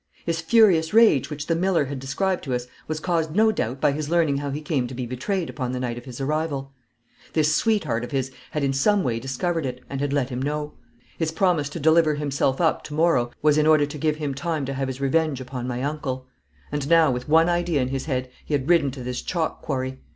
[0.25, 3.91] His furious rage which the miller had described to us was caused no doubt by
[3.91, 6.73] his learning how he came to be betrayed upon the night of his arrival.
[7.33, 10.73] This sweetheart of his had in some way discovered it, and had let him know.
[11.19, 14.65] His promise to deliver himself up to morrow was in order to give him time
[14.65, 16.25] to have his revenge upon my uncle.
[16.71, 19.99] And now with one idea in his head he had ridden to this chalk quarry.